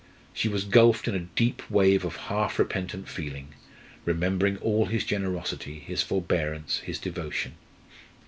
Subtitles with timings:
[0.33, 3.49] She was gulfed in a deep wave of half repentant feeling,
[4.03, 7.53] remembering all his generosity, his forbearance, his devotion.